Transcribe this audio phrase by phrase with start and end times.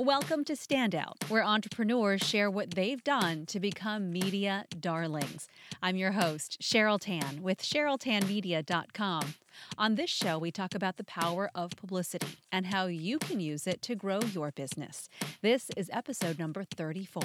[0.00, 5.46] Welcome to Standout, where entrepreneurs share what they've done to become media darlings.
[5.82, 9.34] I'm your host, Cheryl Tan with CherylTanMedia.com.
[9.76, 13.66] On this show, we talk about the power of publicity and how you can use
[13.66, 15.10] it to grow your business.
[15.42, 17.22] This is episode number 34.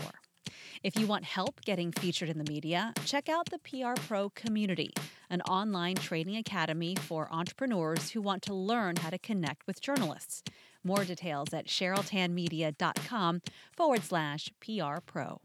[0.83, 4.91] If you want help getting featured in the media, check out the PR Pro Community,
[5.29, 10.43] an online training academy for entrepreneurs who want to learn how to connect with journalists.
[10.85, 13.41] More details at CherylTanMedia.com
[13.75, 15.41] forward slash PR Pro.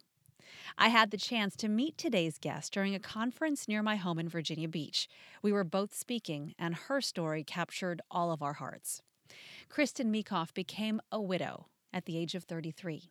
[0.76, 4.28] I had the chance to meet today's guest during a conference near my home in
[4.28, 5.08] Virginia Beach.
[5.42, 9.00] We were both speaking, and her story captured all of our hearts.
[9.70, 13.10] Kristin Meekhof became a widow at the age of 33.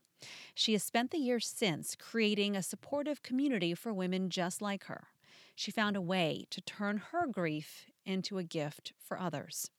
[0.53, 5.07] She has spent the years since creating a supportive community for women just like her.
[5.55, 9.71] She found a way to turn her grief into a gift for others.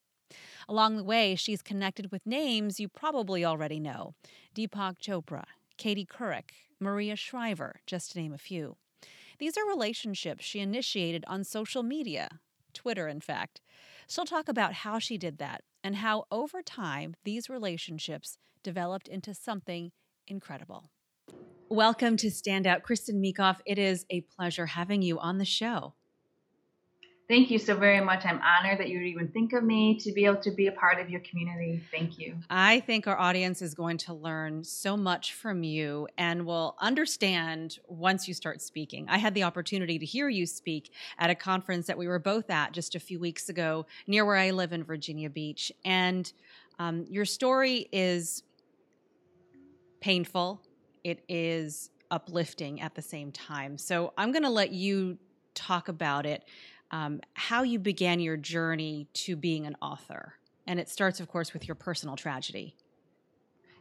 [0.69, 4.15] Along the way, she's connected with names you probably already know
[4.55, 5.45] Deepak Chopra,
[5.77, 8.77] Katie Couric, Maria Shriver, just to name a few.
[9.39, 12.41] These are relationships she initiated on social media,
[12.75, 13.61] Twitter, in fact.
[14.09, 19.33] She'll talk about how she did that and how over time these relationships developed into
[19.35, 19.93] something
[20.27, 20.91] incredible.
[21.69, 23.59] Welcome to Standout, Kristin Meekhof.
[23.65, 25.95] It is a pleasure having you on the show.
[27.31, 28.27] Thank you so very much.
[28.27, 30.73] I'm honored that you would even think of me to be able to be a
[30.73, 31.81] part of your community.
[31.93, 32.35] Thank you.
[32.51, 37.79] I think our audience is going to learn so much from you and will understand
[37.87, 39.07] once you start speaking.
[39.09, 42.51] I had the opportunity to hear you speak at a conference that we were both
[42.51, 45.71] at just a few weeks ago near where I live in Virginia Beach.
[45.85, 46.33] And
[46.81, 48.43] um, your story is
[50.01, 50.63] painful,
[51.05, 53.79] it is uplifting at the same time.
[53.79, 55.17] So I'm going to let you
[55.55, 56.45] talk about it
[56.91, 60.35] um, how you began your journey to being an author.
[60.67, 62.77] And it starts, of course, with your personal tragedy.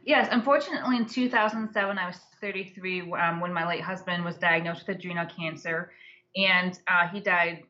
[0.04, 4.96] Yes, unfortunately, in 2007, I was 33 um, when my late husband was diagnosed with
[4.96, 5.92] adrenal cancer,
[6.36, 7.64] and uh, he died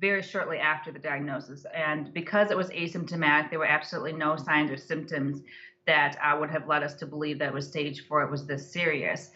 [0.00, 1.64] very shortly after the diagnosis.
[1.74, 5.42] And because it was asymptomatic, there were absolutely no signs or symptoms
[5.86, 8.72] that uh, would have led us to believe that was stage four, it was this
[8.72, 9.30] serious.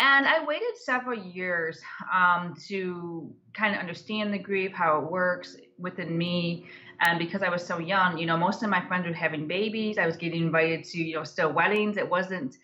[0.00, 1.80] And I waited several years
[2.14, 6.66] um, to kind of understand the grief, how it works within me.
[7.00, 9.98] And because I was so young, you know, most of my friends were having babies.
[9.98, 11.96] I was getting invited to, you know, still weddings.
[11.96, 12.56] It wasn't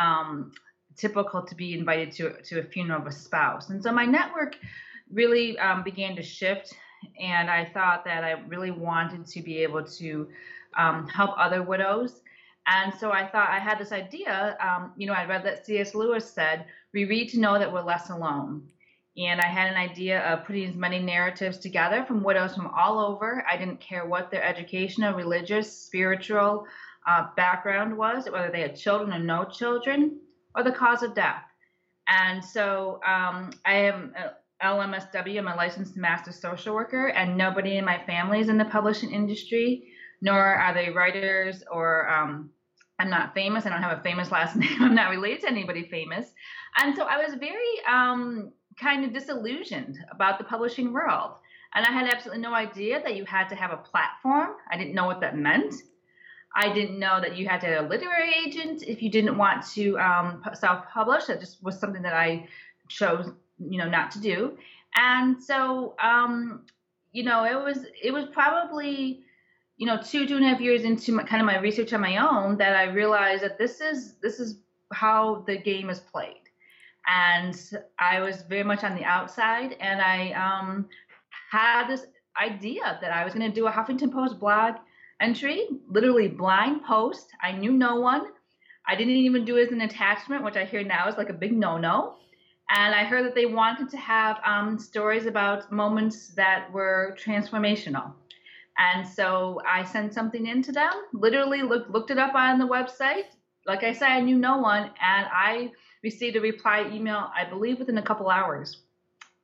[0.00, 0.52] um,
[0.96, 3.68] typical to be invited to, to a funeral of a spouse.
[3.68, 4.56] And so my network
[5.12, 6.72] really um, began to shift.
[7.20, 10.28] And I thought that I really wanted to be able to
[10.76, 12.22] um, help other widows
[12.68, 14.56] and so I thought I had this idea.
[14.60, 15.94] Um, you know, I read that C.S.
[15.94, 18.68] Lewis said, "We read to know that we're less alone."
[19.16, 23.00] And I had an idea of putting as many narratives together from widows from all
[23.00, 23.44] over.
[23.50, 26.66] I didn't care what their educational, religious, spiritual
[27.06, 30.20] uh, background was, whether they had children or no children,
[30.54, 31.42] or the cause of death.
[32.06, 34.32] And so um, I am a
[34.64, 38.64] LMSW, I'm a licensed master social worker, and nobody in my family is in the
[38.64, 39.88] publishing industry,
[40.20, 42.50] nor are they writers or um,
[42.98, 43.64] I'm not famous.
[43.64, 44.80] I don't have a famous last name.
[44.80, 46.26] I'm not related to anybody famous.
[46.78, 51.32] And so I was very um, kind of disillusioned about the publishing world.
[51.74, 54.50] And I had absolutely no idea that you had to have a platform.
[54.70, 55.74] I didn't know what that meant.
[56.56, 59.66] I didn't know that you had to have a literary agent if you didn't want
[59.74, 61.26] to um, self-publish.
[61.26, 62.48] That just was something that I
[62.88, 64.56] chose, you know, not to do.
[64.96, 66.62] And so, um,
[67.12, 69.20] you know, it was it was probably
[69.78, 72.00] you know, two two and a half years into my, kind of my research on
[72.00, 74.58] my own, that I realized that this is this is
[74.92, 76.42] how the game is played,
[77.06, 77.54] and
[77.98, 80.88] I was very much on the outside, and I um,
[81.50, 82.06] had this
[82.40, 84.74] idea that I was going to do a Huffington Post blog
[85.20, 87.26] entry, literally blind post.
[87.42, 88.26] I knew no one.
[88.86, 91.34] I didn't even do it as an attachment, which I hear now is like a
[91.34, 92.14] big no-no.
[92.70, 98.12] And I heard that they wanted to have um, stories about moments that were transformational.
[98.78, 102.66] And so I sent something in to them, literally look, looked it up on the
[102.66, 103.24] website.
[103.66, 105.72] Like I said, I knew no one, and I
[106.02, 108.82] received a reply email, I believe within a couple hours.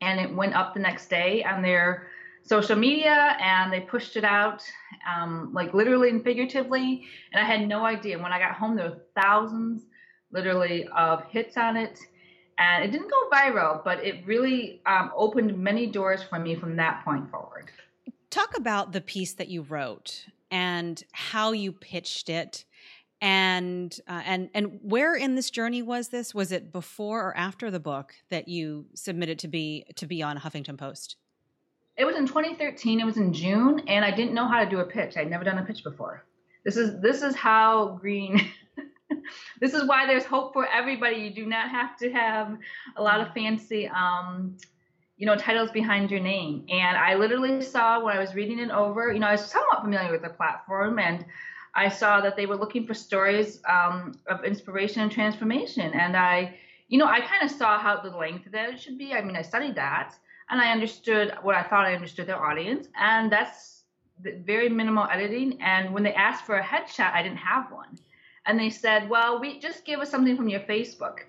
[0.01, 2.09] And it went up the next day on their
[2.45, 4.63] social media and they pushed it out,
[5.11, 7.07] um, like literally and figuratively.
[7.33, 8.19] And I had no idea.
[8.19, 9.87] When I got home, there were thousands,
[10.31, 11.99] literally, of hits on it.
[12.59, 16.77] And it didn't go viral, but it really um, opened many doors for me from
[16.77, 17.71] that point forward.
[18.35, 22.65] Talk about the piece that you wrote and how you pitched it
[23.21, 26.35] and uh, and and where in this journey was this?
[26.35, 30.37] Was it before or after the book that you submitted to be to be on
[30.37, 31.15] huffington post?
[31.97, 34.81] It was in 2013 it was in june and i didn't know how to do
[34.81, 35.17] a pitch.
[35.17, 36.25] I'd never done a pitch before.
[36.65, 38.41] This is this is how green
[39.61, 41.19] this is why there's hope for everybody.
[41.19, 42.59] You do not have to have
[42.97, 44.57] a lot of fancy, um,
[45.17, 46.65] you know, titles behind your name.
[46.69, 49.83] And I literally saw when I was reading it over, you know, I was somewhat
[49.83, 51.25] familiar with the platform and
[51.75, 55.93] I saw that they were looking for stories um, of inspiration and transformation.
[55.93, 56.57] And I,
[56.89, 59.13] you know, I kind of saw how the length that it should be.
[59.13, 60.15] I mean, I studied that
[60.51, 62.89] and I understood what I thought I understood their audience.
[62.99, 63.85] And that's
[64.23, 65.61] very minimal editing.
[65.61, 67.99] And when they asked for a headshot, I didn't have one.
[68.47, 71.21] And they said, well, we just give us something from your Facebook.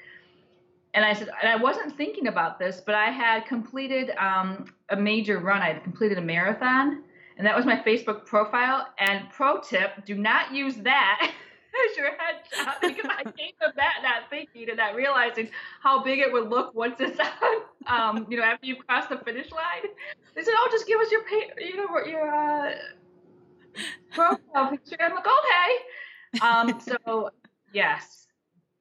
[0.96, 4.96] And I said, and I wasn't thinking about this, but I had completed um, a
[4.96, 5.62] major run.
[5.62, 7.04] I had completed a marathon
[7.38, 8.88] and that was my Facebook profile.
[9.00, 11.20] And pro tip: do not use that
[11.90, 15.50] as your headshot because I came to that not thinking and not realizing
[15.82, 17.20] how big it would look once it's
[17.88, 18.18] on.
[18.18, 19.92] Um, you know, after you cross the finish line,
[20.36, 21.24] they said, "Oh, just give us your
[21.60, 22.74] you know, your uh,
[24.12, 27.32] profile picture." I'm like, "Okay." Um, so
[27.74, 28.25] yes,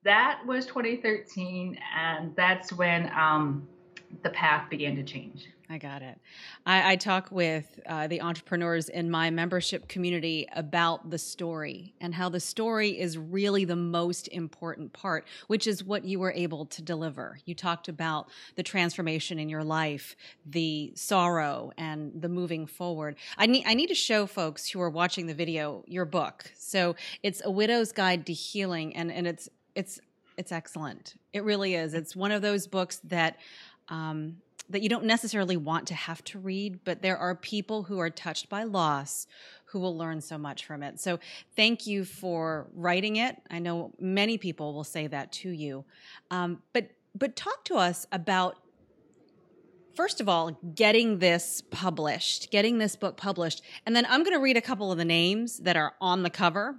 [0.04, 3.66] that was 2013, and that's when um,
[4.22, 5.48] the path began to change.
[5.70, 6.18] I got it.
[6.66, 12.14] I, I talk with uh, the entrepreneurs in my membership community about the story and
[12.14, 16.66] how the story is really the most important part, which is what you were able
[16.66, 17.38] to deliver.
[17.46, 23.16] You talked about the transformation in your life, the sorrow, and the moving forward.
[23.38, 26.52] I need, I need to show folks who are watching the video your book.
[26.58, 30.00] So it's A Widow's Guide to Healing, and, and it's, it's,
[30.36, 31.14] it's excellent.
[31.32, 31.94] It really is.
[31.94, 33.38] It's one of those books that
[33.88, 34.36] um,
[34.70, 38.10] that you don't necessarily want to have to read, but there are people who are
[38.10, 39.26] touched by loss
[39.66, 41.00] who will learn so much from it.
[41.00, 41.18] So
[41.56, 43.36] thank you for writing it.
[43.50, 45.84] I know many people will say that to you.
[46.30, 48.56] Um, but but talk to us about
[49.94, 54.42] first of all getting this published, getting this book published, and then I'm going to
[54.42, 56.76] read a couple of the names that are on the cover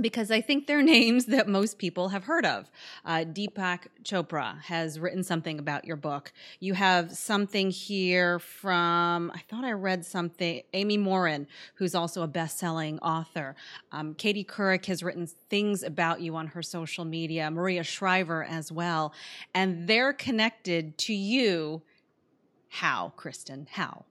[0.00, 2.70] because I think they're names that most people have heard of.
[3.04, 6.32] Uh, Deepak Chopra has written something about your book.
[6.60, 12.28] You have something here from, I thought I read something, Amy Morin, who's also a
[12.28, 13.56] best selling author.
[13.92, 18.70] Um, Katie Couric has written things about you on her social media, Maria Shriver as
[18.70, 19.12] well.
[19.54, 21.82] And they're connected to you.
[22.68, 23.68] How, Kristin?
[23.68, 24.04] How?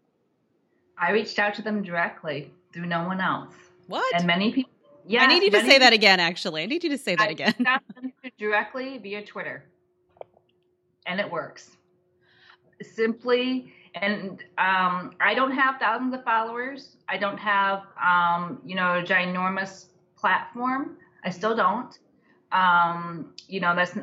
[0.98, 3.54] I reached out to them directly through no one else.
[3.88, 4.16] What?
[4.16, 4.72] And many people
[5.08, 6.20] yeah, I need you to say that again.
[6.20, 7.54] Actually, I need you to say that I again.
[8.38, 9.64] directly via Twitter,
[11.06, 11.72] and it works.
[12.82, 16.98] Simply, and um, I don't have thousands of followers.
[17.08, 19.86] I don't have, um, you know, a ginormous
[20.18, 20.98] platform.
[21.24, 21.98] I still don't.
[22.52, 23.98] Um, you know, that's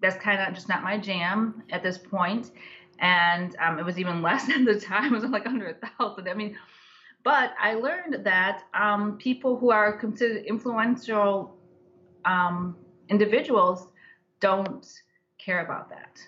[0.00, 2.50] that's kind of just not my jam at this point.
[2.98, 5.14] And um, it was even less at the time.
[5.14, 6.28] It was like under a thousand.
[6.28, 6.56] I mean,
[7.22, 11.54] but I learned that um, people who are considered influential
[12.24, 12.76] um,
[13.08, 13.88] individuals
[14.40, 14.86] don't
[15.38, 16.18] care about that.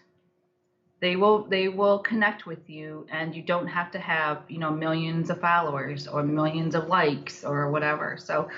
[1.00, 4.70] They will they will connect with you, and you don't have to have you know
[4.70, 8.16] millions of followers or millions of likes or whatever.
[8.20, 8.48] So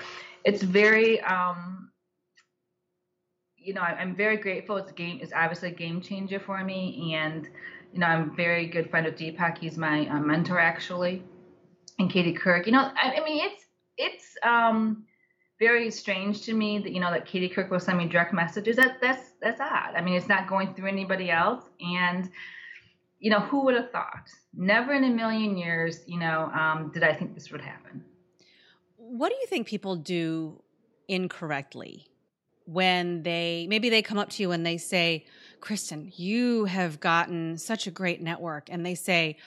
[0.43, 1.89] it's very um,
[3.57, 4.77] you know I, am very grateful.
[4.77, 5.19] It's a game.
[5.23, 7.49] It's obviously a game changer for me, and
[7.91, 9.57] you know I'm a very good friend of Deepak.
[9.57, 11.23] He's my uh, mentor actually
[11.99, 12.65] and Katie Couric.
[12.65, 13.63] You know, I, I mean, it's
[13.97, 15.05] it's um,
[15.59, 18.75] very strange to me that you know that Katie Couric will send me direct messages.
[18.75, 19.95] That that's that's odd.
[19.95, 22.29] I mean, it's not going through anybody else, and
[23.19, 24.29] you know, who would have thought?
[24.53, 28.03] Never in a million years, you know, um, did I think this would happen.
[28.97, 30.61] What do you think people do
[31.07, 32.07] incorrectly
[32.65, 35.25] when they maybe they come up to you and they say,
[35.61, 39.37] Kristin, you have gotten such a great network, and they say,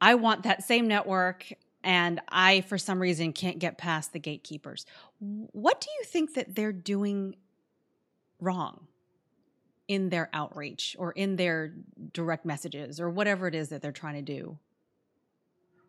[0.00, 1.52] I want that same network
[1.84, 4.86] and I, for some reason, can't get past the gatekeepers.
[5.20, 7.36] What do you think that they're doing
[8.40, 8.88] wrong
[9.86, 11.74] in their outreach or in their
[12.12, 14.58] direct messages or whatever it is that they're trying to do?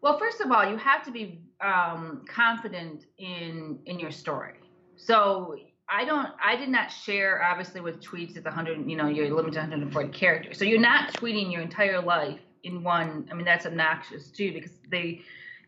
[0.02, 4.54] Well, first of all, you have to be um, confident in in your story.
[4.98, 5.56] So
[5.90, 6.30] I don't.
[6.44, 8.88] I did not share obviously with tweets at 100.
[8.88, 10.60] You know, you're limited to 140 characters.
[10.60, 13.28] So you're not tweeting your entire life in one.
[13.32, 15.22] I mean, that's obnoxious too because they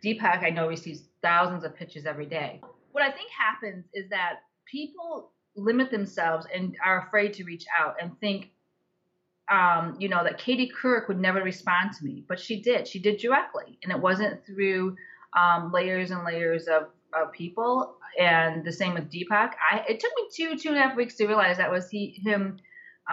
[0.04, 2.62] Deepak, I know, receives thousands of pitches every day.
[2.92, 7.96] What I think happens is that people limit themselves and are afraid to reach out
[8.02, 8.52] and think,
[9.50, 12.88] um, you know, that Katie Couric would never respond to me, but she did.
[12.88, 14.96] She did directly, and it wasn't through
[15.40, 17.98] um, layers and layers of, of people.
[18.20, 19.52] And the same with Deepak.
[19.72, 22.20] I, it took me two two and a half weeks to realize that was he
[22.24, 22.58] him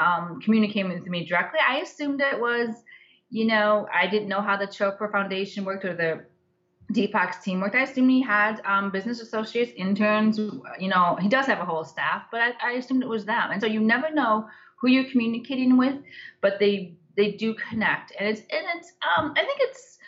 [0.00, 1.60] um, communicating with me directly.
[1.66, 2.74] I assumed it was,
[3.30, 6.24] you know, I didn't know how the Chopra Foundation worked or the
[6.92, 7.74] Deepak's team worked.
[7.74, 10.38] I assumed he had um, business associates, interns.
[10.38, 13.50] You know, he does have a whole staff, but I, I assumed it was them.
[13.50, 15.96] And so you never know who you're communicating with,
[16.40, 19.98] but they they do connect, and it's and it's um, I think it's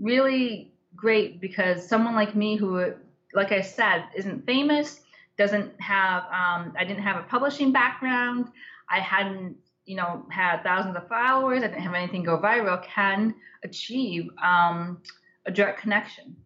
[0.00, 2.94] really great because someone like me who,
[3.32, 5.02] like I said, isn't famous,
[5.36, 8.48] doesn't have um, I didn't have a publishing background,
[8.90, 13.34] I hadn't you know had thousands of followers, I didn't have anything go viral, can
[13.62, 15.00] achieve um,
[15.46, 16.36] a direct connection.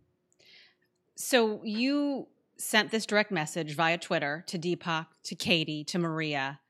[1.17, 6.61] So you sent this direct message via Twitter to Deepak, to Katie, to Maria,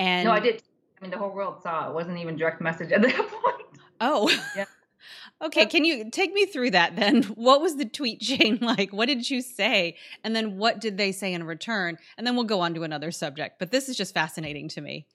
[0.00, 0.62] and no, I did.
[0.98, 1.94] I mean, the whole world saw it.
[1.94, 3.78] wasn't even direct message at that point.
[4.00, 4.64] Oh, yeah.
[5.42, 5.66] okay.
[5.66, 7.22] Can you take me through that then?
[7.34, 8.92] What was the tweet chain like?
[8.92, 9.96] What did you say?
[10.24, 11.98] And then what did they say in return?
[12.16, 13.58] And then we'll go on to another subject.
[13.58, 15.06] But this is just fascinating to me.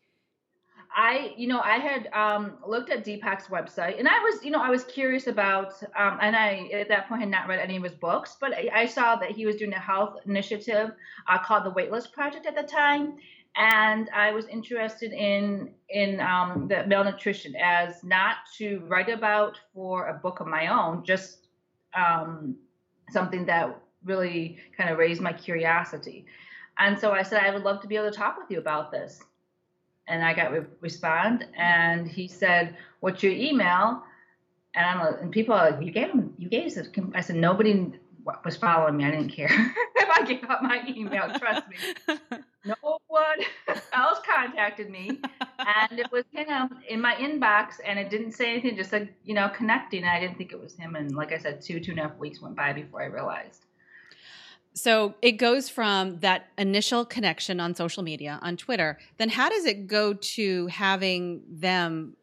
[0.97, 4.61] I, you know, I had um, looked at Deepak's website, and I was, you know,
[4.61, 7.83] I was curious about, um, and I at that point had not read any of
[7.83, 10.91] his books, but I, I saw that he was doing a health initiative
[11.27, 13.17] uh, called the Weightless Project at the time,
[13.57, 20.07] and I was interested in in um, the malnutrition as not to write about for
[20.07, 21.47] a book of my own, just
[21.93, 22.55] um,
[23.11, 26.25] something that really kind of raised my curiosity.
[26.77, 28.91] And so I said, I would love to be able to talk with you about
[28.91, 29.21] this
[30.07, 34.03] and I got re- respond, and he said, "What's your email?"
[34.75, 37.35] And I'm like, and people are like, "You gave him, you gave us." I said,
[37.35, 37.93] "Nobody
[38.43, 39.05] was following me.
[39.05, 39.49] I didn't care
[39.95, 41.31] if I gave up my email.
[41.39, 41.77] Trust me."
[42.65, 43.39] no one
[43.93, 45.19] else contacted me,
[45.59, 48.75] and it was him in my inbox, and it didn't say anything.
[48.75, 50.03] Just said, you know, connecting.
[50.03, 52.17] I didn't think it was him, and like I said, two two and a half
[52.17, 53.65] weeks went by before I realized.
[54.75, 59.65] So it goes from that initial connection on social media, on Twitter, then how does
[59.65, 62.17] it go to having them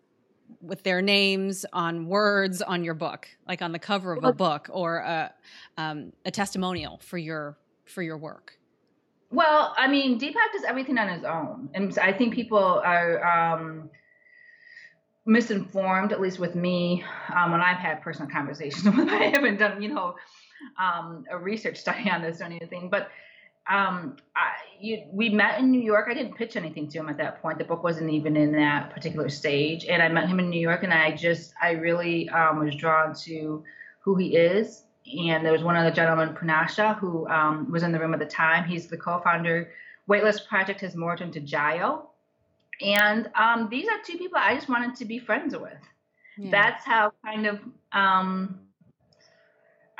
[0.60, 4.68] with their names on words on your book, like on the cover of a book
[4.70, 5.32] or a,
[5.78, 7.56] um, a testimonial for your
[7.86, 8.58] for your work?
[9.30, 13.88] Well, I mean, Deepak does everything on his own, and I think people are um,
[15.24, 17.02] misinformed, at least with me,
[17.34, 19.08] um, when I've had personal conversations with.
[19.08, 20.16] I haven't done, you know,
[20.78, 23.10] um, a research study on this or anything, but
[23.68, 26.08] um, I, you, we met in New York.
[26.10, 27.58] I didn't pitch anything to him at that point.
[27.58, 29.84] The book wasn't even in that particular stage.
[29.84, 33.14] And I met him in New York, and I just, I really um, was drawn
[33.24, 33.62] to
[34.00, 34.82] who he is.
[35.06, 38.26] And there was one other gentleman, Poonacha, who um, was in the room at the
[38.26, 38.64] time.
[38.64, 39.70] He's the co-founder.
[40.06, 42.06] Weightless Project has morphed into Jiyo.
[42.80, 45.72] And um, these are two people I just wanted to be friends with.
[46.36, 46.50] Yeah.
[46.50, 47.60] That's how kind of
[47.92, 48.58] um,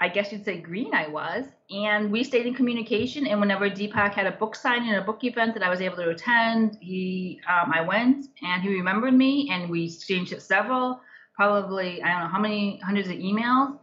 [0.02, 1.44] I guess you'd say green I was.
[1.70, 3.24] And we stayed in communication.
[3.24, 5.94] And whenever Deepak had a book signing and a book event that I was able
[5.98, 11.00] to attend, he um, I went and he remembered me and we exchanged several,
[11.36, 13.78] probably I don't know how many hundreds of emails.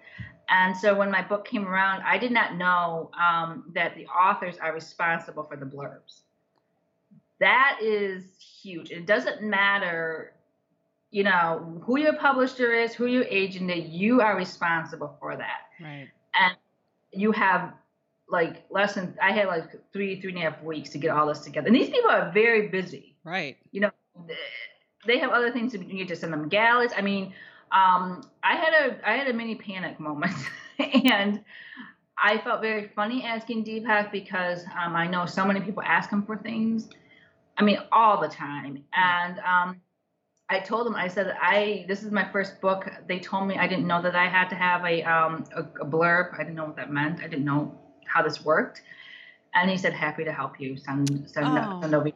[0.50, 4.58] And so when my book came around, I did not know um, that the authors
[4.58, 6.24] are responsible for the blurbs.
[7.40, 8.26] That is
[8.62, 8.92] huge.
[8.92, 10.34] It doesn't matter
[11.12, 15.69] you know, who your publisher is, who your agent is, you are responsible for that.
[15.82, 16.10] Right.
[16.36, 16.56] And
[17.12, 17.74] you have
[18.30, 21.28] like less than I had like three, three and a half weeks to get all
[21.28, 21.68] this together.
[21.68, 23.16] And these people are very busy.
[23.24, 23.58] Right.
[23.72, 23.92] You know,
[25.06, 26.92] they have other things to you to send them galleys.
[26.96, 27.34] I mean,
[27.72, 30.36] um, I had a I had a mini panic moment
[30.80, 31.44] and
[32.22, 36.24] I felt very funny asking Deepak because um, I know so many people ask him
[36.26, 36.90] for things.
[37.58, 38.84] I mean, all the time.
[38.94, 39.82] And um,
[40.52, 42.90] I told them, I said, I this is my first book.
[43.08, 45.86] They told me I didn't know that I had to have a um a, a
[45.86, 46.34] blurb.
[46.34, 47.20] I didn't know what that meant.
[47.20, 48.82] I didn't know how this worked.
[49.54, 50.78] And he said, happy to help you.
[50.78, 51.82] Send send, oh.
[51.82, 52.12] send over.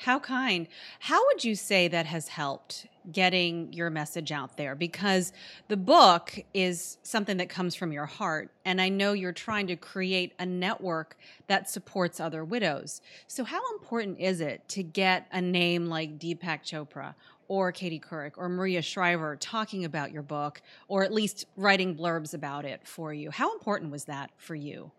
[0.00, 0.66] How kind.
[0.98, 4.74] How would you say that has helped getting your message out there?
[4.74, 5.30] Because
[5.68, 8.50] the book is something that comes from your heart.
[8.64, 13.02] And I know you're trying to create a network that supports other widows.
[13.26, 17.14] So, how important is it to get a name like Deepak Chopra
[17.48, 22.32] or Katie Couric or Maria Shriver talking about your book or at least writing blurbs
[22.32, 23.30] about it for you?
[23.30, 24.92] How important was that for you?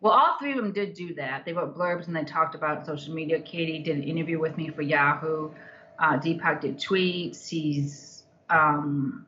[0.00, 1.44] Well, all three of them did do that.
[1.44, 3.40] They wrote blurbs and they talked about social media.
[3.40, 5.50] Katie did an interview with me for Yahoo.
[5.98, 7.48] Uh, Deepak did tweets.
[7.48, 9.26] He's um,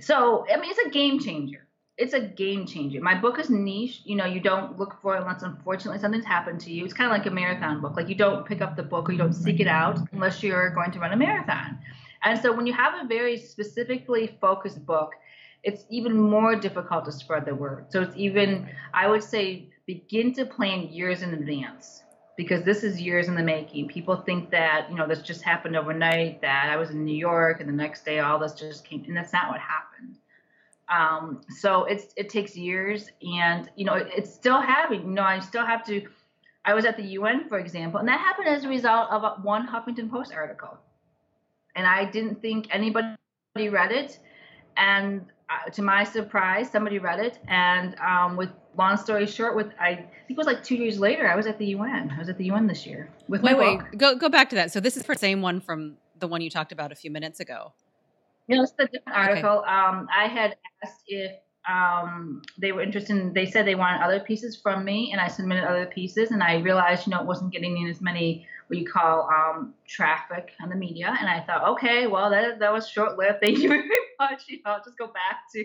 [0.00, 1.66] so I mean, it's a game changer.
[1.96, 3.00] It's a game changer.
[3.00, 4.02] My book is niche.
[4.04, 6.84] You know, you don't look for it unless unfortunately something's happened to you.
[6.84, 7.96] It's kind of like a marathon book.
[7.96, 10.70] Like you don't pick up the book or you don't seek it out unless you're
[10.70, 11.78] going to run a marathon.
[12.22, 15.12] And so when you have a very specifically focused book,
[15.62, 17.86] it's even more difficult to spread the word.
[17.90, 22.02] So it's even, I would say, begin to plan years in advance
[22.36, 23.88] because this is years in the making.
[23.88, 27.60] People think that, you know, this just happened overnight, that I was in New York
[27.60, 30.18] and the next day all this just came, and that's not what happened.
[30.88, 35.02] Um, so it's it takes years, and you know it, it's still happening.
[35.02, 36.06] You know, I still have to.
[36.64, 39.66] I was at the UN, for example, and that happened as a result of one
[39.66, 40.78] Huffington Post article,
[41.76, 43.16] and I didn't think anybody
[43.56, 44.18] read it,
[44.76, 49.68] and uh, to my surprise, somebody read it, and um, with long story short, with
[49.80, 52.12] I think it was like two years later, I was at the UN.
[52.14, 53.88] I was at the UN this year with wait, my wait, book.
[53.96, 54.72] go go back to that.
[54.72, 57.40] So this is the same one from the one you talked about a few minutes
[57.40, 57.72] ago.
[58.48, 59.58] No, it's a different article.
[59.60, 59.70] Okay.
[59.70, 61.32] Um, I had asked if
[61.68, 63.16] um, they were interested.
[63.16, 66.42] In, they said they wanted other pieces from me, and I submitted other pieces, and
[66.42, 70.52] I realized, you know, it wasn't getting in as many what you call um, traffic
[70.62, 73.38] on the media, and I thought, okay, well, that that was short lived.
[73.42, 74.44] Thank you very much.
[74.48, 75.64] You know, I'll just go back to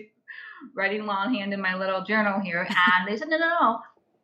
[0.74, 2.66] writing longhand in my little journal here.
[2.98, 3.80] And they said, no, no, no.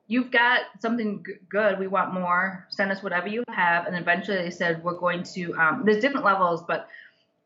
[0.06, 1.78] You've got something good.
[1.78, 2.66] We want more.
[2.70, 3.86] Send us whatever you have.
[3.86, 6.88] And eventually they said, we're going to, um, there's different levels, but,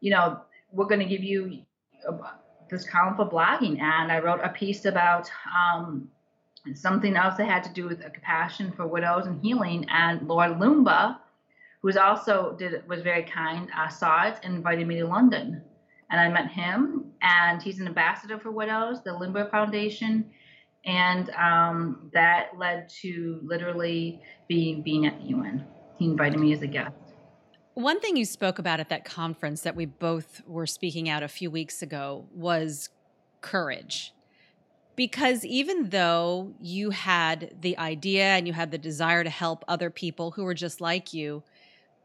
[0.00, 0.40] you know,
[0.72, 1.62] we're going to give you
[2.70, 3.80] this column for blogging.
[3.80, 6.08] And I wrote a piece about um,
[6.74, 9.86] something else that had to do with a compassion for widows and healing.
[9.88, 11.18] And Lord Loomba,
[11.82, 15.62] who also did was very kind, uh, saw it and invited me to London
[16.10, 20.30] and I met him, and he's an ambassador for widows, the Loomba Foundation,
[20.84, 25.66] and um, that led to literally being being at the UN.
[25.98, 27.03] He invited me as a guest.
[27.74, 31.28] One thing you spoke about at that conference that we both were speaking out a
[31.28, 32.88] few weeks ago was
[33.40, 34.12] courage.
[34.94, 39.90] Because even though you had the idea and you had the desire to help other
[39.90, 41.42] people who were just like you,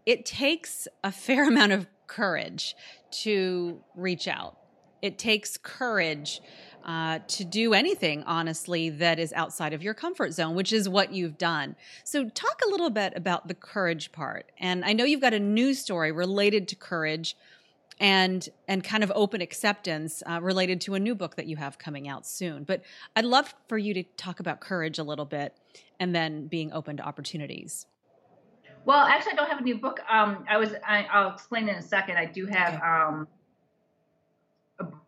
[0.08, 2.76] it takes a fair amount of courage
[3.12, 4.58] to reach out.
[5.04, 6.42] It takes courage
[6.86, 11.14] uh, to do anything, honestly, that is outside of your comfort zone, which is what
[11.14, 11.76] you've done.
[12.04, 14.52] So, talk a little bit about the courage part.
[14.60, 17.36] And I know you've got a news story related to courage
[18.00, 21.78] and and kind of open acceptance uh, related to a new book that you have
[21.78, 22.64] coming out soon.
[22.64, 22.82] But
[23.16, 25.56] I'd love for you to talk about courage a little bit,
[26.00, 27.86] and then being open to opportunities.
[28.86, 30.00] Well, actually, I don't have a new book.
[30.10, 30.74] Um, I was.
[30.88, 32.18] I, will explain in a second.
[32.18, 32.76] I do have.
[32.76, 32.84] Okay.
[32.84, 33.28] Um,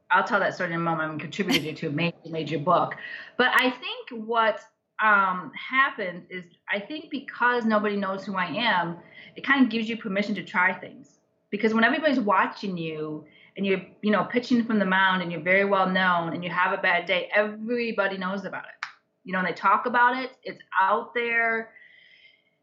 [0.10, 1.12] I'll tell that story in a moment.
[1.12, 2.96] I'm contributing to a major, major book,
[3.38, 4.60] but I think what
[5.02, 8.98] um, happens is I think because nobody knows who I am,
[9.36, 11.18] it kind of gives you permission to try things.
[11.50, 13.26] Because when everybody's watching you
[13.58, 16.50] and you're, you know, pitching from the mound and you're very well known and you
[16.50, 18.88] have a bad day, everybody knows about it.
[19.24, 20.32] You know, and they talk about it.
[20.44, 21.72] It's out there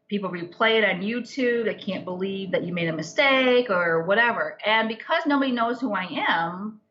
[0.09, 1.65] people replay it on YouTube.
[1.65, 4.57] They can't believe that you made a mistake or whatever.
[4.65, 6.81] And because nobody knows who I am,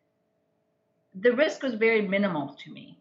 [1.21, 2.99] the risk was very minimal to me.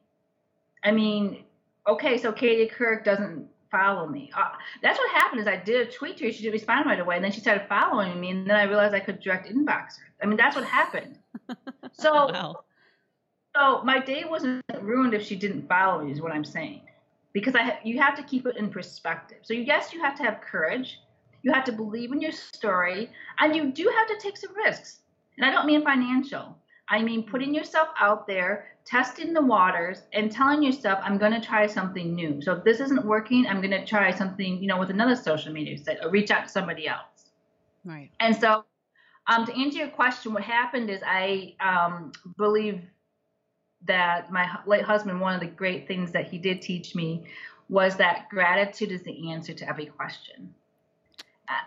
[0.84, 1.44] I mean,
[1.88, 4.32] okay, so Katie Couric doesn't follow me.
[4.36, 4.50] Uh,
[4.82, 6.32] that's what happened is I did a tweet to her.
[6.32, 7.16] She didn't respond right away.
[7.16, 8.30] And then she started following me.
[8.32, 10.06] And then I realized I could direct inbox her.
[10.22, 11.18] I mean, that's what happened.
[12.00, 12.64] So, wow.
[13.56, 16.82] so my day wasn't ruined if she didn't follow me is what I'm saying
[17.34, 19.40] because I you have to keep it in perspective.
[19.42, 21.00] So yes, you have to have courage.
[21.44, 25.00] You have to believe in your story, and you do have to take some risks.
[25.38, 26.58] And I don't mean financial.
[26.90, 31.42] I mean putting yourself out there, testing the waters, and telling yourself, "I'm going to
[31.42, 34.80] try something new." So if this isn't working, I'm going to try something, you know,
[34.80, 37.32] with another social media site, or reach out to somebody else.
[37.84, 38.10] Right.
[38.20, 38.66] And so,
[39.28, 42.82] um, to answer your question, what happened is I um, believe
[43.86, 47.26] that my late husband, one of the great things that he did teach me
[47.70, 50.54] was that gratitude is the answer to every question.
[51.50, 51.66] Uh,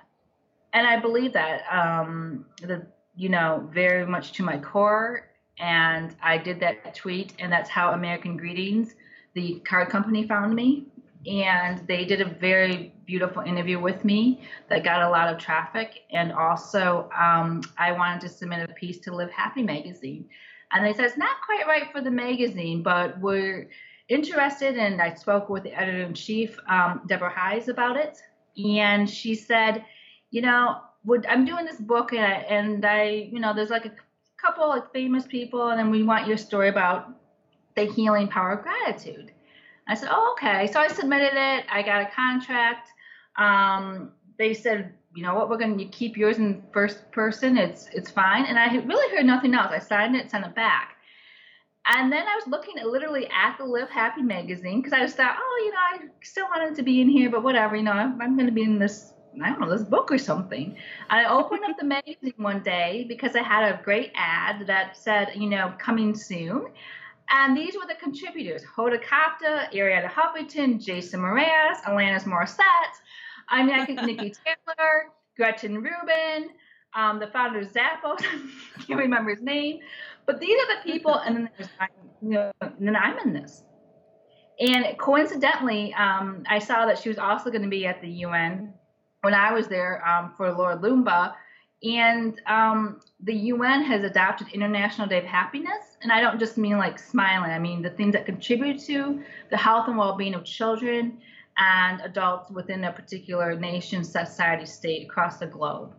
[0.72, 2.87] and I believe that, um, the,
[3.20, 5.28] you know, very much to my core.
[5.59, 8.94] And I did that tweet, and that's how American Greetings,
[9.35, 10.87] the card company, found me.
[11.26, 16.04] And they did a very beautiful interview with me that got a lot of traffic.
[16.11, 20.26] And also, um, I wanted to submit a piece to Live Happy magazine
[20.72, 23.68] and they said it's not quite right for the magazine, but we're
[24.09, 24.76] interested.
[24.76, 28.18] And I spoke with the editor in chief, um, Deborah Heisz, about it,
[28.64, 29.85] and she said,
[30.30, 33.87] you know, would, I'm doing this book, and I, and I, you know, there's like
[33.87, 33.93] a
[34.41, 37.11] couple like famous people, and then we want your story about
[37.77, 39.33] the healing power of gratitude.
[39.89, 40.67] I said, oh, okay.
[40.71, 41.65] So I submitted it.
[41.71, 42.89] I got a contract.
[43.37, 47.59] Um, they said you know what, we're going to keep yours in first person.
[47.59, 48.47] It's it's fine.
[48.47, 49.73] And I really heard nothing else.
[49.73, 50.97] I signed it, sent it back.
[51.87, 55.17] And then I was looking at literally at the Live Happy magazine because I just
[55.17, 57.93] thought, oh, you know, I still wanted to be in here, but whatever, you know,
[57.93, 60.77] I'm, I'm going to be in this, I don't know, this book or something.
[61.09, 65.33] I opened up the magazine one day because I had a great ad that said,
[65.35, 66.66] you know, coming soon.
[67.31, 72.97] And these were the contributors Hoda Kotb, Arianna Huffington, Jason Mraz, Alanis Morissette.
[73.49, 76.51] I mean, I think Nikki Taylor, Gretchen Rubin,
[76.95, 78.21] um, the founder of Zappos,
[78.77, 79.79] I can't remember his name,
[80.27, 81.71] but these are the people, and then there's,
[82.21, 83.62] you know, and then I'm in this.
[84.59, 88.75] And coincidentally, um, I saw that she was also going to be at the UN
[89.22, 91.35] when I was there um, for Lord Loomba.
[91.83, 95.96] And um, the UN has adopted International Day of Happiness.
[96.02, 99.56] And I don't just mean like smiling, I mean the things that contribute to the
[99.56, 101.18] health and well being of children
[101.56, 105.94] and adults within a particular nation, society, state across the globe.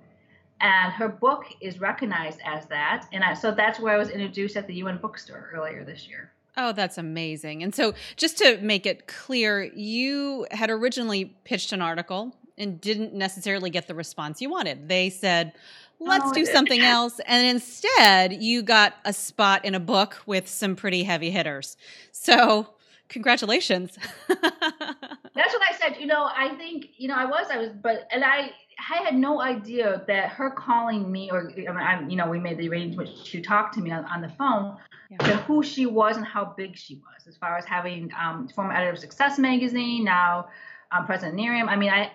[0.59, 3.07] And her book is recognized as that.
[3.11, 6.31] And I, so that's where I was introduced at the UN bookstore earlier this year.
[6.57, 7.63] Oh, that's amazing.
[7.63, 13.13] And so, just to make it clear, you had originally pitched an article and didn't
[13.13, 14.87] necessarily get the response you wanted.
[14.87, 15.53] They said,
[15.99, 17.19] let's oh, do something else.
[17.25, 21.75] And instead, you got a spot in a book with some pretty heavy hitters.
[22.11, 22.67] So,
[23.09, 23.97] congratulations.
[24.27, 25.97] That's what I said.
[25.99, 28.51] You know, I think, you know, I was, I was, but, and I,
[28.89, 32.39] I had no idea that her calling me, or I mean, I, you know, we
[32.39, 34.77] made the arrangement to talk to me on, on the phone,
[35.09, 35.17] yeah.
[35.17, 38.73] to who she was and how big she was, as far as having um, former
[38.73, 40.47] editor of Success magazine, now
[40.91, 41.67] um, President NARAM.
[41.67, 42.11] I mean, I,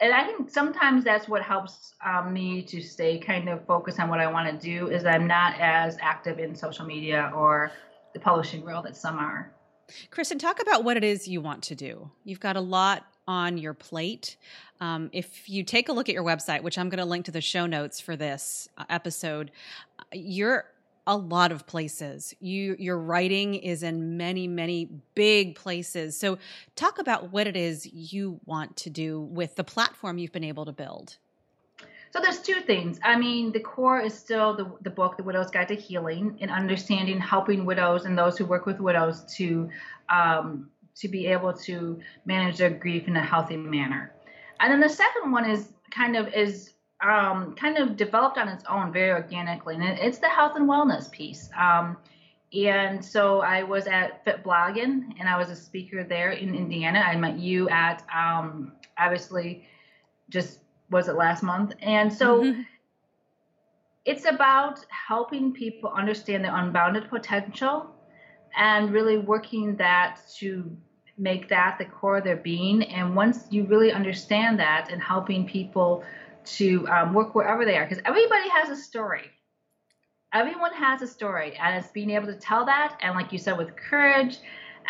[0.00, 4.08] and I think sometimes that's what helps um, me to stay kind of focused on
[4.08, 4.88] what I want to do.
[4.88, 7.72] Is I'm not as active in social media or
[8.14, 9.52] the publishing world that some are.
[10.10, 12.10] Kristin, talk about what it is you want to do.
[12.24, 14.36] You've got a lot on your plate.
[14.80, 17.30] Um, if you take a look at your website, which I'm going to link to
[17.30, 19.50] the show notes for this uh, episode,
[20.12, 20.64] you're
[21.08, 22.34] a lot of places.
[22.38, 26.16] You your writing is in many many big places.
[26.16, 26.38] So
[26.76, 30.66] talk about what it is you want to do with the platform you've been able
[30.66, 31.16] to build.
[32.10, 32.98] So there's two things.
[33.02, 36.50] I mean, the core is still the, the book, The Widow's Guide to Healing, and
[36.50, 39.68] understanding, helping widows and those who work with widows to
[40.08, 44.12] um, to be able to manage their grief in a healthy manner.
[44.60, 48.64] And then the second one is kind of is um, kind of developed on its
[48.68, 51.48] own very organically, and it's the health and wellness piece.
[51.58, 51.96] Um,
[52.52, 57.00] and so I was at Fit Blogging, and I was a speaker there in Indiana.
[57.00, 59.66] I met you at um, obviously
[60.28, 62.42] just was it last month, and so.
[62.42, 62.62] Mm-hmm.
[64.04, 67.94] It's about helping people understand their unbounded potential
[68.56, 70.74] and really working that to
[71.18, 72.84] make that the core of their being.
[72.84, 76.04] And once you really understand that and helping people
[76.56, 79.30] to um, work wherever they are because everybody has a story.
[80.32, 83.56] Everyone has a story, and it's being able to tell that, and like you said,
[83.56, 84.38] with courage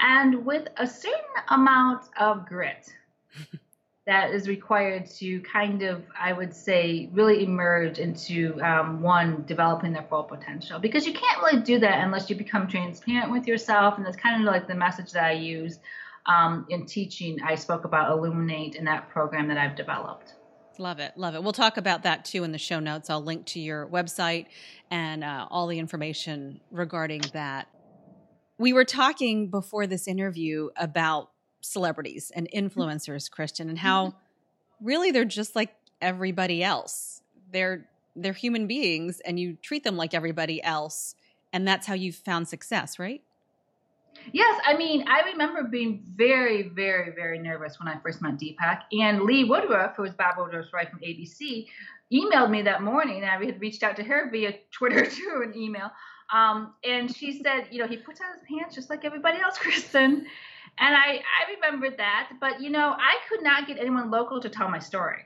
[0.01, 2.93] and with a certain amount of grit
[4.07, 9.93] that is required to kind of, I would say, really emerge into um, one developing
[9.93, 10.79] their full potential.
[10.79, 14.41] Because you can't really do that unless you become transparent with yourself, and that's kind
[14.41, 15.79] of like the message that I use
[16.27, 17.39] um, in teaching.
[17.43, 20.35] I spoke about Illuminate in that program that I've developed.
[20.79, 21.13] Love it.
[21.17, 21.43] Love it.
[21.43, 23.11] We'll talk about that too in the show notes.
[23.11, 24.47] I'll link to your website
[24.91, 27.69] and uh, all the information regarding that.
[28.59, 34.15] We were talking before this interview about celebrities and influencers, Christian, and how
[34.81, 37.23] really they're just like everybody else.
[37.53, 41.15] They're they're human beings and you treat them like everybody else
[41.53, 43.23] and that's how you've found success, right?
[44.33, 48.83] Yes, I mean, I remember being very, very, very nervous when I first met Deepak.
[48.93, 51.67] And Lee Woodruff, who was Bob Woodruff's wife from ABC,
[52.13, 53.25] emailed me that morning.
[53.25, 55.91] I had reached out to her via Twitter too, an email.
[56.33, 59.59] Um, and she said, you know, he puts on his pants just like everybody else,
[59.63, 60.25] Kristin.
[60.81, 62.31] And I, I remembered that.
[62.41, 65.25] But, you know, I could not get anyone local to tell my story.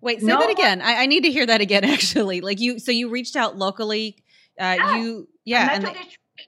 [0.00, 0.82] Wait, say no that again.
[0.82, 2.40] I, I, need to hear that again, actually.
[2.40, 4.16] Like you, so you reached out locally.
[4.58, 4.96] Uh, yeah.
[4.96, 5.70] You, yeah.
[5.72, 5.96] And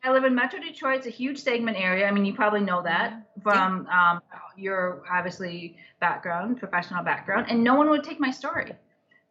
[0.05, 0.99] I live in Metro Detroit.
[0.99, 2.07] It's a huge segment area.
[2.07, 3.41] I mean, you probably know that mm-hmm.
[3.41, 4.21] from um,
[4.57, 8.73] your obviously background, professional background, and no one would take my story.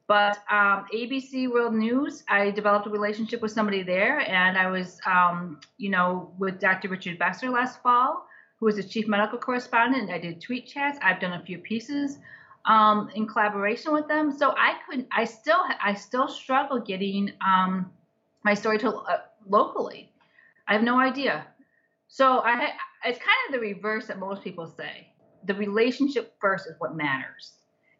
[0.08, 5.00] But um, ABC World News, I developed a relationship with somebody there, and I was,
[5.06, 6.88] um, you know, with Dr.
[6.88, 8.26] Richard Besser last fall,
[8.60, 10.10] who was the chief medical correspondent.
[10.10, 10.98] I did tweet chats.
[11.04, 12.20] I've done a few pieces
[12.66, 14.32] um, in collaboration with them.
[14.32, 17.92] So I could, I still, I still struggle getting um,
[18.44, 20.10] my story to uh, locally.
[20.68, 21.48] I have no idea.
[22.08, 22.72] So I,
[23.06, 25.14] it's kind of the reverse that most people say.
[25.46, 27.54] The relationship first is what matters.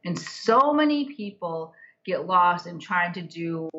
[0.06, 1.74] And so many people
[2.06, 3.70] get lost in trying to do,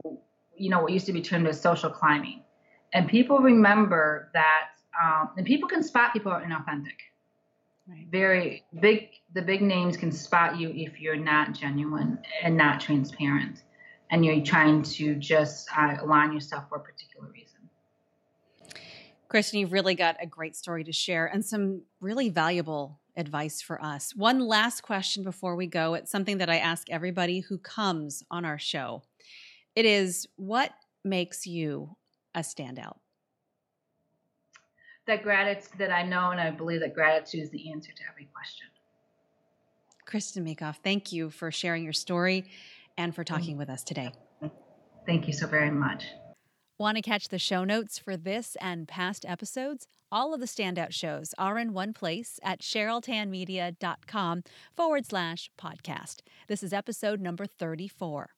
[0.56, 2.42] you know, what used to be termed as social climbing.
[2.92, 4.68] And people remember that,
[5.02, 6.98] um, and people can spot people are inauthentic.
[7.86, 8.06] Right.
[8.10, 13.62] Very big, the big names can spot you if you're not genuine and not transparent,
[14.10, 17.47] and you're trying to just uh, align yourself for a particular reason.
[19.28, 23.82] Kristin, you've really got a great story to share and some really valuable advice for
[23.82, 24.14] us.
[24.16, 25.94] One last question before we go.
[25.94, 29.02] It's something that I ask everybody who comes on our show.
[29.74, 30.72] It is what
[31.04, 31.96] makes you
[32.34, 32.96] a standout?
[35.06, 38.28] That gratitude that I know and I believe that gratitude is the answer to every
[38.32, 38.66] question.
[40.06, 42.50] Kristin Meekhof, thank you for sharing your story
[42.96, 43.58] and for talking mm-hmm.
[43.58, 44.12] with us today.
[45.06, 46.04] Thank you so very much.
[46.78, 49.88] Want to catch the show notes for this and past episodes?
[50.12, 54.44] All of the standout shows are in one place at CherylTanMedia.com
[54.76, 56.20] forward slash podcast.
[56.46, 58.30] This is episode number 34.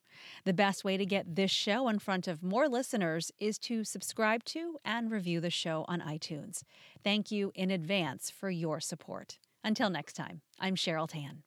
[0.46, 4.42] The best way to get this show in front of more listeners is to subscribe
[4.44, 6.62] to and review the show on iTunes.
[7.04, 9.38] Thank you in advance for your support.
[9.62, 11.42] Until next time, I'm Cheryl Tan.